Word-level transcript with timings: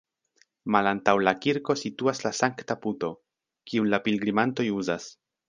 Malantaŭ 0.75 1.13
la 1.27 1.33
kirko 1.43 1.75
situas 1.81 2.23
la 2.23 2.31
sankta 2.39 2.77
puto, 2.87 3.11
kiun 3.73 3.93
la 3.93 4.01
pilgrimantoj 4.09 4.69
uzas. 4.81 5.09